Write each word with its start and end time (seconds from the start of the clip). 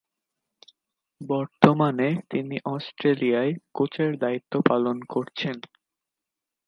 বর্তমানে 1.21 2.07
তিনি 2.29 2.55
অস্ট্রেলিয়ায় 2.65 3.53
কোচের 3.73 4.11
দায়িত্ব 4.17 4.53
পালন 4.69 4.97
করছেন। 5.09 5.55